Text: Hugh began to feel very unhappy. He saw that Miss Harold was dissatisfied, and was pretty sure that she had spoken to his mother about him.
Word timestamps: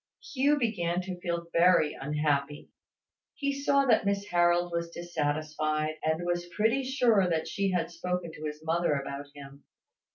Hugh 0.33 0.57
began 0.57 0.99
to 1.01 1.19
feel 1.21 1.45
very 1.53 1.93
unhappy. 1.93 2.71
He 3.35 3.53
saw 3.53 3.85
that 3.85 4.03
Miss 4.03 4.25
Harold 4.25 4.71
was 4.71 4.89
dissatisfied, 4.89 5.93
and 6.03 6.25
was 6.25 6.49
pretty 6.55 6.81
sure 6.83 7.29
that 7.29 7.47
she 7.47 7.69
had 7.69 7.91
spoken 7.91 8.31
to 8.31 8.45
his 8.45 8.63
mother 8.63 8.93
about 8.95 9.27
him. 9.35 9.63